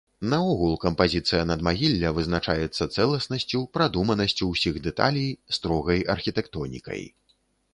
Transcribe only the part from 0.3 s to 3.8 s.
Наогул кампазіцыя надмагілля вызначаецца цэласнасцю,